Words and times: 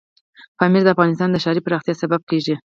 پامیر 0.57 0.81
د 0.83 0.89
افغانستان 0.95 1.29
د 1.31 1.37
ښاري 1.43 1.61
پراختیا 1.65 1.93
سبب 2.01 2.21
کېږي. 2.29 2.55